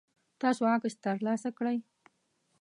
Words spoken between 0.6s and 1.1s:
عکس